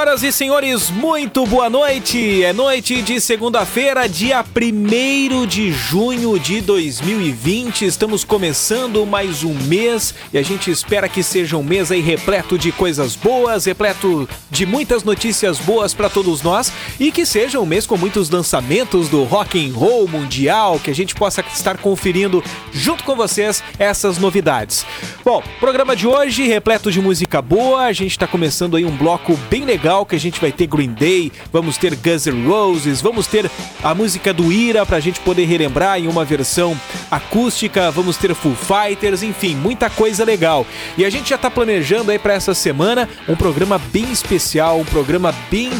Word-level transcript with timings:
Senhoras 0.00 0.22
e 0.22 0.32
senhores, 0.32 0.88
muito 0.88 1.44
boa 1.44 1.68
noite. 1.68 2.42
É 2.42 2.54
noite 2.54 3.02
de 3.02 3.20
segunda-feira, 3.20 4.08
dia 4.08 4.42
1 4.42 5.46
de 5.46 5.70
junho 5.70 6.38
de 6.38 6.62
2020. 6.62 7.84
Estamos 7.84 8.24
começando 8.24 9.04
mais 9.04 9.44
um 9.44 9.52
mês 9.52 10.14
e 10.32 10.38
a 10.38 10.42
gente 10.42 10.70
espera 10.70 11.06
que 11.06 11.22
seja 11.22 11.58
um 11.58 11.62
mês 11.62 11.92
aí 11.92 12.00
repleto 12.00 12.56
de 12.56 12.72
coisas 12.72 13.14
boas, 13.14 13.66
repleto 13.66 14.26
de 14.50 14.64
muitas 14.64 15.04
notícias 15.04 15.58
boas 15.58 15.92
para 15.92 16.08
todos 16.08 16.40
nós 16.40 16.72
e 16.98 17.12
que 17.12 17.26
seja 17.26 17.60
um 17.60 17.66
mês 17.66 17.84
com 17.84 17.98
muitos 17.98 18.30
lançamentos 18.30 19.10
do 19.10 19.22
rock 19.24 19.62
and 19.62 19.74
roll 19.74 20.08
mundial, 20.08 20.80
que 20.82 20.90
a 20.90 20.94
gente 20.94 21.14
possa 21.14 21.44
estar 21.52 21.76
conferindo 21.76 22.42
junto 22.72 23.04
com 23.04 23.14
vocês 23.14 23.62
essas 23.78 24.16
novidades. 24.16 24.86
Bom, 25.22 25.42
programa 25.60 25.94
de 25.94 26.06
hoje 26.06 26.48
repleto 26.48 26.90
de 26.90 27.02
música 27.02 27.42
boa. 27.42 27.82
A 27.82 27.92
gente 27.92 28.12
está 28.12 28.26
começando 28.26 28.78
aí 28.78 28.84
um 28.86 28.96
bloco 28.96 29.36
bem 29.50 29.66
legal 29.66 29.89
que 30.06 30.14
a 30.14 30.20
gente 30.20 30.40
vai 30.40 30.52
ter 30.52 30.66
Green 30.66 30.92
Day, 30.92 31.32
vamos 31.52 31.76
ter 31.76 31.94
Guns 31.96 32.26
N' 32.26 32.46
Roses, 32.46 33.00
vamos 33.00 33.26
ter 33.26 33.50
a 33.82 33.94
música 33.94 34.32
do 34.32 34.52
Ira 34.52 34.86
pra 34.86 35.00
gente 35.00 35.20
poder 35.20 35.44
relembrar 35.44 35.98
em 35.98 36.06
uma 36.06 36.24
versão 36.24 36.78
acústica, 37.10 37.90
vamos 37.90 38.16
ter 38.16 38.34
Full 38.34 38.54
Fighters, 38.54 39.22
enfim, 39.22 39.54
muita 39.56 39.90
coisa 39.90 40.24
legal. 40.24 40.66
E 40.96 41.04
a 41.04 41.10
gente 41.10 41.30
já 41.30 41.38
tá 41.38 41.50
planejando 41.50 42.10
aí 42.10 42.18
para 42.18 42.34
essa 42.34 42.54
semana 42.54 43.08
um 43.28 43.34
programa 43.34 43.78
bem 43.92 44.10
especial, 44.12 44.78
um 44.78 44.84
programa 44.84 45.34
bem 45.50 45.70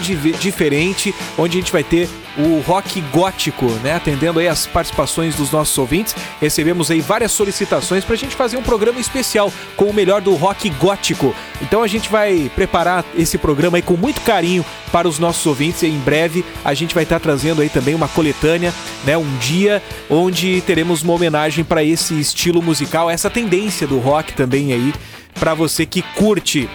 diferente, 0.40 1.14
onde 1.38 1.56
a 1.56 1.60
gente 1.60 1.72
vai 1.72 1.84
ter 1.84 2.08
o 2.36 2.60
rock 2.60 3.00
gótico, 3.12 3.66
né? 3.82 3.94
Atendendo 3.94 4.38
aí 4.38 4.48
as 4.48 4.66
participações 4.66 5.34
dos 5.34 5.50
nossos 5.50 5.76
ouvintes. 5.76 6.14
Recebemos 6.40 6.90
aí 6.90 7.00
várias 7.00 7.32
solicitações 7.32 8.04
pra 8.04 8.16
gente 8.16 8.34
fazer 8.34 8.56
um 8.56 8.62
programa 8.62 9.00
especial 9.00 9.52
com 9.76 9.86
o 9.86 9.94
melhor 9.94 10.20
do 10.20 10.34
rock 10.34 10.70
gótico. 10.70 11.34
Então 11.60 11.82
a 11.82 11.86
gente 11.86 12.08
vai 12.08 12.50
preparar 12.54 13.04
esse 13.16 13.36
programa 13.36 13.78
aí 13.78 13.82
com 13.82 13.94
muito 14.00 14.20
carinho 14.22 14.64
para 14.90 15.06
os 15.06 15.18
nossos 15.18 15.44
ouvintes 15.46 15.82
e 15.82 15.86
em 15.86 15.98
breve 15.98 16.44
a 16.64 16.74
gente 16.74 16.94
vai 16.94 17.04
estar 17.04 17.20
trazendo 17.20 17.60
aí 17.60 17.68
também 17.68 17.94
uma 17.94 18.08
coletânea, 18.08 18.72
né? 19.04 19.16
Um 19.16 19.36
dia 19.38 19.82
onde 20.08 20.60
teremos 20.62 21.02
uma 21.02 21.12
homenagem 21.12 21.62
para 21.64 21.84
esse 21.84 22.18
estilo 22.18 22.62
musical, 22.62 23.10
essa 23.10 23.30
tendência 23.30 23.86
do 23.86 23.98
rock 23.98 24.32
também 24.32 24.72
aí 24.72 24.92
para 25.40 25.54
você 25.54 25.86
que 25.86 26.02
curte. 26.02 26.68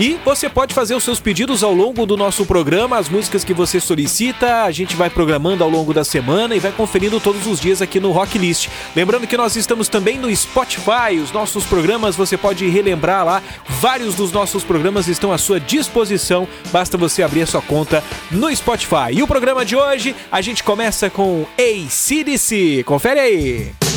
E 0.00 0.18
você 0.24 0.48
pode 0.48 0.72
fazer 0.72 0.94
os 0.94 1.02
seus 1.02 1.20
pedidos 1.20 1.62
ao 1.62 1.74
longo 1.74 2.06
do 2.06 2.16
nosso 2.16 2.46
programa, 2.46 2.96
as 2.96 3.08
músicas 3.08 3.44
que 3.44 3.52
você 3.52 3.80
solicita, 3.80 4.62
a 4.62 4.70
gente 4.70 4.96
vai 4.96 5.10
programando 5.10 5.62
ao 5.62 5.68
longo 5.68 5.92
da 5.92 6.04
semana 6.04 6.54
e 6.54 6.60
vai 6.60 6.72
conferindo 6.72 7.20
todos 7.20 7.46
os 7.46 7.60
dias 7.60 7.82
aqui 7.82 8.00
no 8.00 8.12
Rock 8.12 8.38
List. 8.38 8.68
Lembrando 8.96 9.26
que 9.26 9.36
nós 9.36 9.56
estamos 9.56 9.88
também 9.88 10.16
no 10.16 10.34
Spotify, 10.34 11.18
os 11.22 11.32
nossos 11.32 11.64
programas 11.64 12.16
você 12.16 12.36
pode 12.36 12.66
relembrar 12.68 13.24
lá, 13.24 13.42
vários 13.68 14.14
dos 14.14 14.32
nossos 14.32 14.64
programas 14.64 15.08
estão 15.08 15.32
à 15.32 15.38
sua 15.38 15.58
disposição, 15.58 16.46
basta 16.70 16.96
você 16.96 17.22
abrir 17.22 17.42
a 17.42 17.46
sua 17.46 17.60
conta 17.60 18.02
no 18.30 18.54
Spotify. 18.54 19.12
E 19.12 19.22
o 19.22 19.26
programa 19.26 19.64
de 19.64 19.74
hoje, 19.74 20.14
a 20.30 20.40
gente 20.40 20.62
começa 20.62 21.10
com 21.10 21.44
ACDC. 21.58 22.84
Confere 22.84 23.20
aí. 23.20 23.91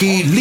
Precisam 0.00 0.24
muitas 0.26 0.39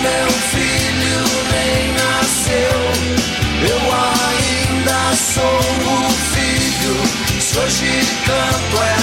meu 0.00 0.30
filho 0.52 1.22
nem 1.52 1.92
nasceu. 1.92 2.80
Eu 3.68 3.80
ainda 4.08 5.14
sou 5.14 5.58
o 5.84 6.10
filho, 6.32 7.40
se 7.40 7.58
hoje 7.58 7.86
é 7.86 8.99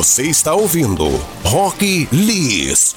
Você 0.00 0.22
está 0.22 0.54
ouvindo 0.54 1.06
Rock 1.44 2.08
List. 2.10 2.89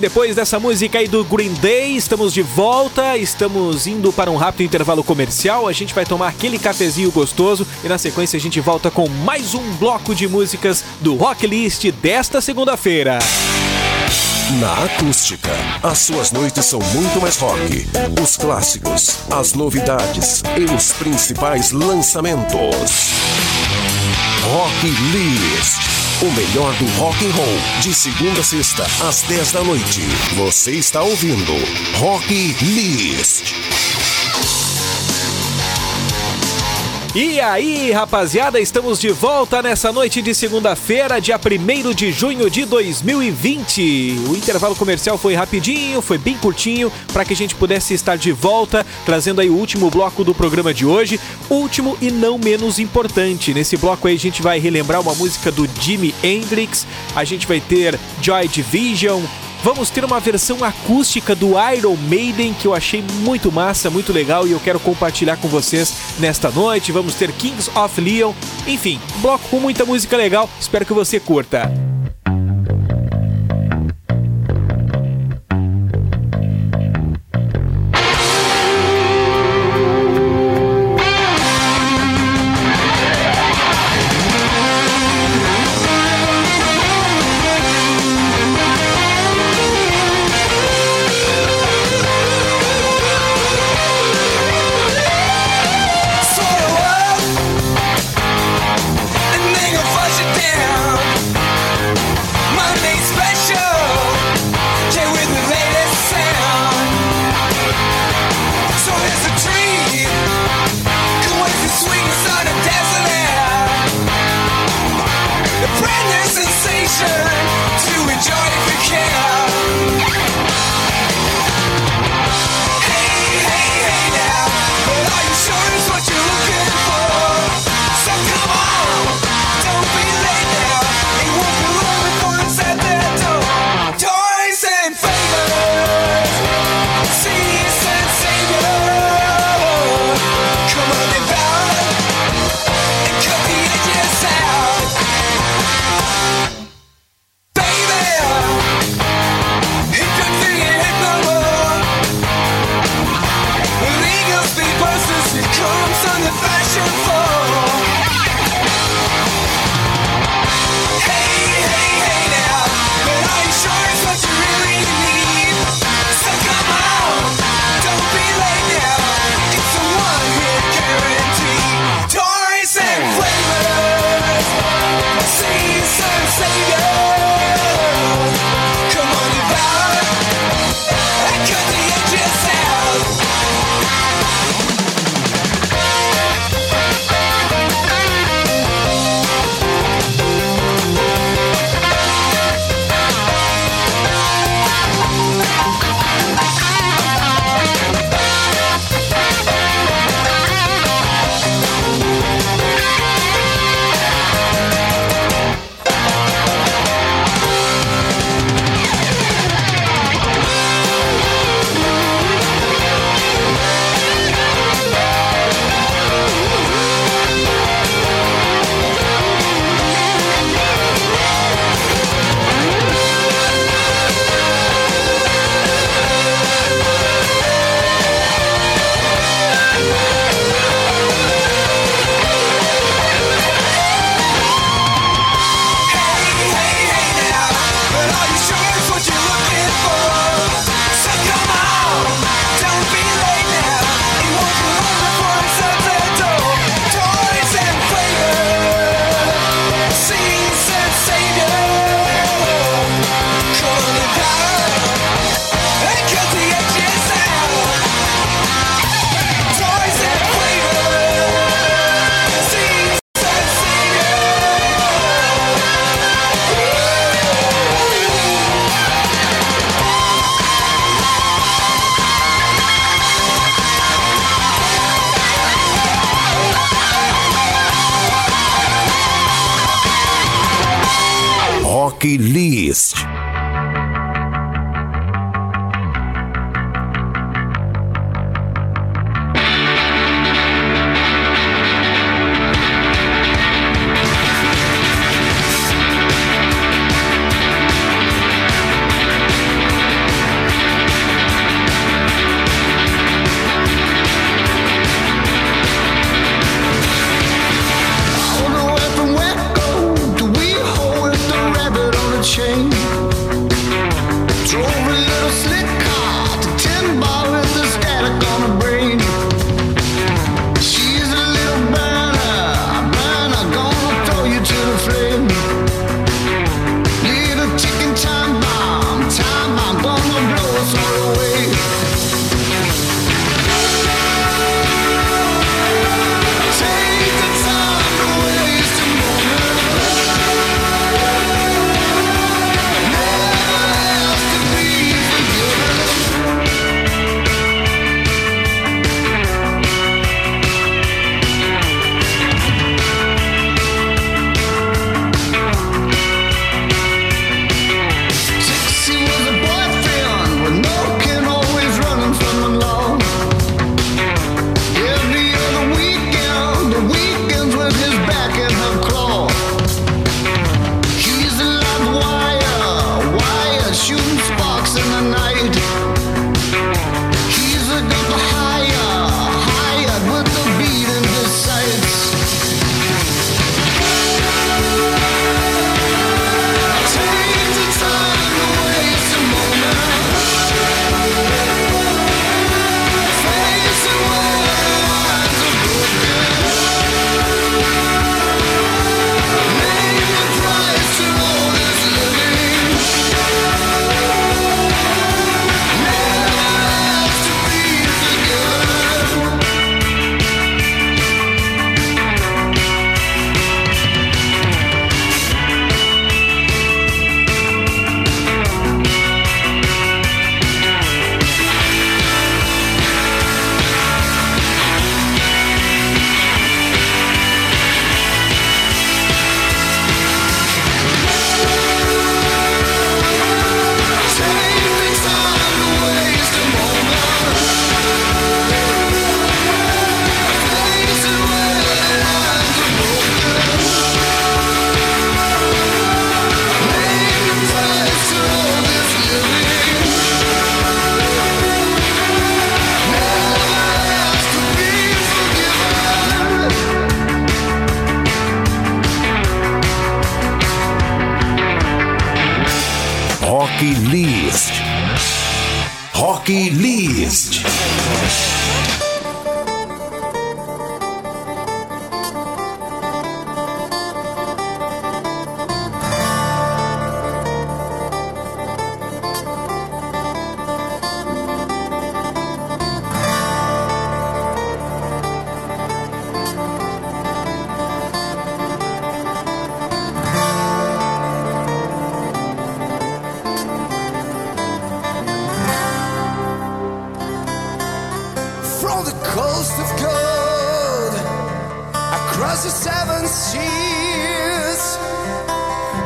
Depois 0.00 0.34
dessa 0.34 0.58
música 0.58 0.98
aí 0.98 1.06
do 1.06 1.22
Green 1.22 1.52
Day, 1.54 1.94
estamos 1.94 2.32
de 2.32 2.40
volta, 2.42 3.18
estamos 3.18 3.86
indo 3.86 4.10
para 4.12 4.30
um 4.30 4.36
rápido 4.36 4.66
intervalo 4.66 5.04
comercial, 5.04 5.68
a 5.68 5.72
gente 5.72 5.94
vai 5.94 6.06
tomar 6.06 6.28
aquele 6.28 6.58
cafezinho 6.58 7.12
gostoso 7.12 7.66
e 7.84 7.88
na 7.88 7.98
sequência 7.98 8.38
a 8.38 8.40
gente 8.40 8.58
volta 8.60 8.90
com 8.90 9.06
mais 9.08 9.54
um 9.54 9.74
bloco 9.74 10.14
de 10.14 10.26
músicas 10.26 10.82
do 11.00 11.14
Rock 11.16 11.46
List 11.46 11.84
desta 12.02 12.40
segunda-feira. 12.40 13.18
Na 14.58 14.84
acústica, 14.84 15.50
as 15.82 15.98
suas 15.98 16.32
noites 16.32 16.64
são 16.64 16.80
muito 16.80 17.20
mais 17.20 17.36
rock. 17.36 17.86
Os 18.20 18.36
clássicos, 18.36 19.18
as 19.30 19.52
novidades 19.52 20.42
e 20.56 20.64
os 20.74 20.92
principais 20.92 21.72
lançamentos. 21.72 23.12
Rock 24.42 24.86
List. 25.12 25.99
O 26.22 26.30
melhor 26.32 26.74
do 26.74 26.84
rock 26.98 27.24
and 27.24 27.30
roll, 27.30 27.80
de 27.80 27.94
segunda 27.94 28.40
a 28.40 28.44
sexta, 28.44 28.84
às 29.08 29.22
10 29.22 29.52
da 29.52 29.64
noite. 29.64 30.02
Você 30.36 30.72
está 30.72 31.02
ouvindo 31.02 31.54
Rock 31.96 32.34
List. 32.60 33.79
E 37.12 37.40
aí, 37.40 37.90
rapaziada, 37.90 38.60
estamos 38.60 39.00
de 39.00 39.08
volta 39.08 39.60
nessa 39.60 39.90
noite 39.90 40.22
de 40.22 40.32
segunda-feira, 40.32 41.20
dia 41.20 41.36
1 41.36 41.92
de 41.92 42.12
junho 42.12 42.48
de 42.48 42.64
2020. 42.64 44.26
O 44.28 44.36
intervalo 44.36 44.76
comercial 44.76 45.18
foi 45.18 45.34
rapidinho, 45.34 46.00
foi 46.00 46.18
bem 46.18 46.38
curtinho, 46.38 46.90
para 47.12 47.24
que 47.24 47.32
a 47.32 47.36
gente 47.36 47.56
pudesse 47.56 47.94
estar 47.94 48.16
de 48.16 48.30
volta, 48.30 48.86
trazendo 49.04 49.40
aí 49.40 49.50
o 49.50 49.56
último 49.56 49.90
bloco 49.90 50.22
do 50.22 50.32
programa 50.32 50.72
de 50.72 50.86
hoje. 50.86 51.18
Último 51.50 51.98
e 52.00 52.12
não 52.12 52.38
menos 52.38 52.78
importante. 52.78 53.52
Nesse 53.52 53.76
bloco 53.76 54.06
aí 54.06 54.14
a 54.14 54.18
gente 54.18 54.40
vai 54.40 54.60
relembrar 54.60 55.00
uma 55.00 55.14
música 55.16 55.50
do 55.50 55.68
Jimi 55.80 56.14
Hendrix, 56.22 56.86
a 57.16 57.24
gente 57.24 57.44
vai 57.44 57.60
ter 57.60 57.98
Joy 58.22 58.46
Division, 58.46 59.20
Vamos 59.62 59.90
ter 59.90 60.04
uma 60.04 60.18
versão 60.18 60.64
acústica 60.64 61.34
do 61.34 61.50
Iron 61.74 61.94
Maiden 62.08 62.54
que 62.54 62.66
eu 62.66 62.74
achei 62.74 63.02
muito 63.20 63.52
massa, 63.52 63.90
muito 63.90 64.10
legal 64.10 64.48
e 64.48 64.52
eu 64.52 64.60
quero 64.60 64.80
compartilhar 64.80 65.36
com 65.36 65.48
vocês 65.48 65.92
nesta 66.18 66.50
noite. 66.50 66.90
Vamos 66.90 67.14
ter 67.14 67.30
Kings 67.32 67.70
of 67.76 68.00
Leon, 68.00 68.32
enfim, 68.66 68.98
bloco 69.20 69.46
com 69.50 69.60
muita 69.60 69.84
música 69.84 70.16
legal. 70.16 70.48
Espero 70.58 70.86
que 70.86 70.94
você 70.94 71.20
curta. 71.20 71.70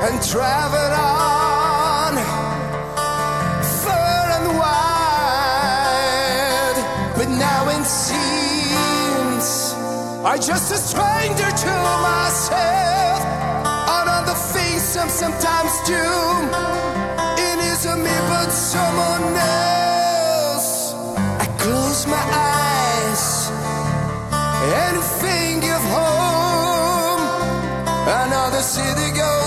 and 0.07 0.20
travel 0.22 0.92
on 1.00 2.14
far 3.84 4.26
and 4.36 4.48
wide. 4.61 4.78
But 7.16 7.28
now 7.30 7.62
it 7.76 7.86
seems 7.86 9.46
I'm 10.22 10.40
just 10.50 10.72
a 10.72 10.76
stranger 10.76 11.50
to 11.64 11.72
myself. 12.09 13.20
And 13.96 14.09
on 14.16 14.24
the 14.26 14.38
face 14.52 14.96
I'm 15.00 15.09
sometimes 15.09 15.72
doomed. 15.88 16.52
It 17.48 17.59
isn't 17.72 18.00
me, 18.07 18.16
but 18.28 18.50
someone 18.50 19.34
else. 19.34 20.92
I 21.44 21.46
close 21.64 22.07
my 22.07 22.24
eyes 22.52 23.24
and 24.82 24.96
think 25.22 25.64
of 25.76 25.82
home. 25.96 27.22
Another 28.26 28.61
city 28.61 29.11
goes. 29.16 29.43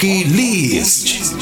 Rocky 0.00 0.24
List. 0.24 1.36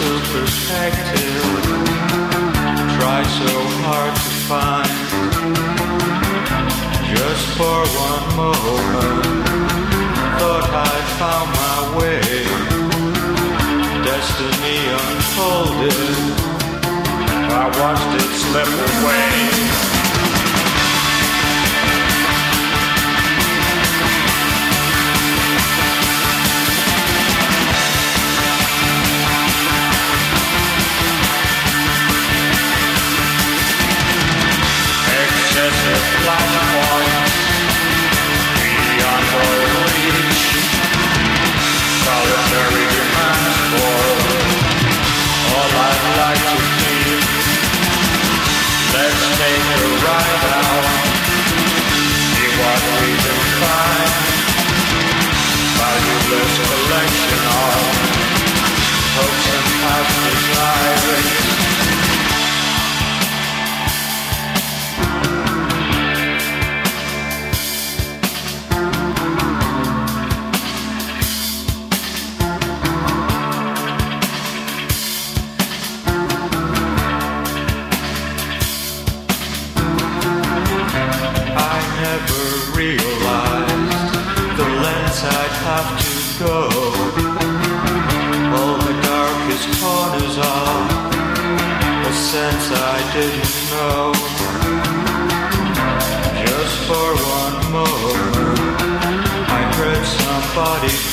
to 0.00 0.10
protect 0.32 1.18
him. 1.18 1.78
So 3.28 3.44
hard 3.84 4.14
to 4.16 4.30
find 4.48 4.88
just 7.14 7.46
for 7.58 7.78
one 8.08 8.26
moment. 8.34 9.26
Thought 10.38 10.66
I 10.72 10.96
found 11.20 11.48
my 11.62 11.78
way. 11.98 12.24
Destiny 14.02 14.78
unfolded. 15.04 16.16
I 17.52 17.64
watched 17.78 18.12
it 18.16 18.30
slip 18.42 18.66
away. 18.66 19.67
body. 100.58 101.07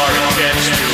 our 0.00 0.12
you. 0.68 0.89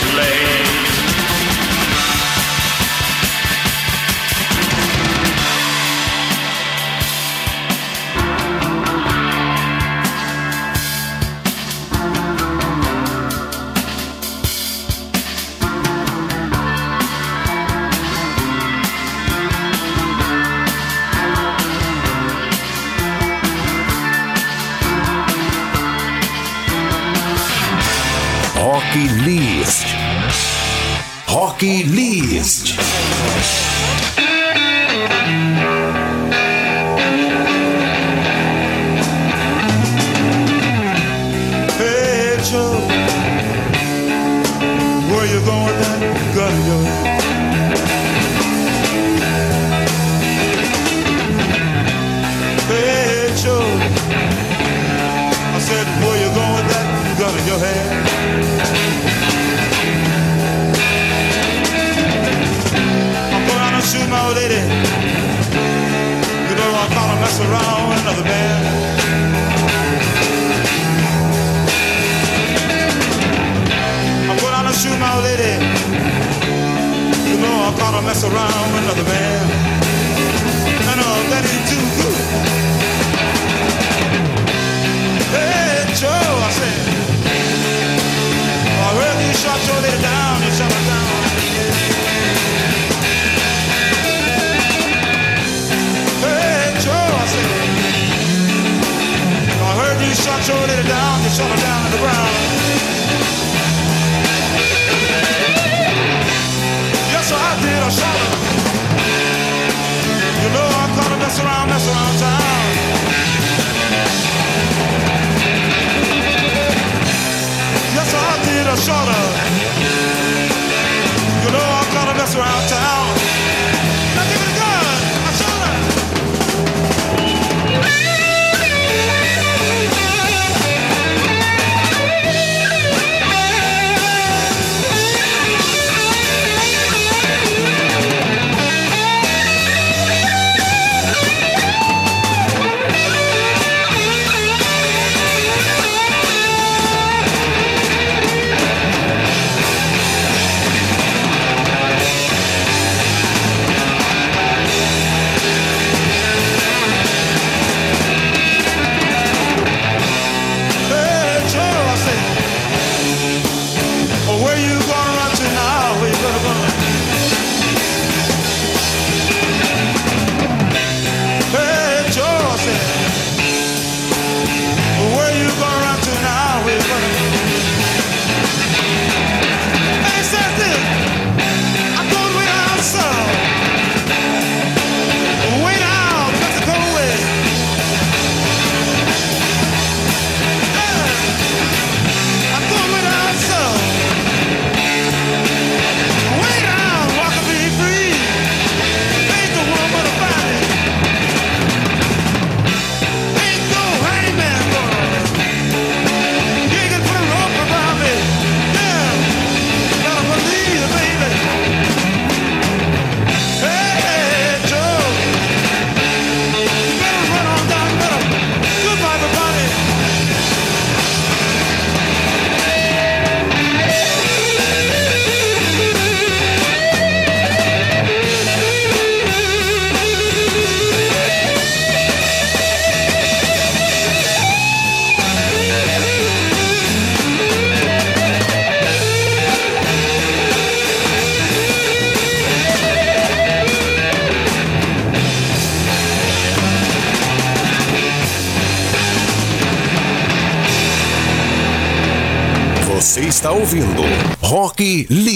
Está 253.47 253.53
ouvindo 253.53 254.03
Rock 254.43 255.07
List. 255.09 255.36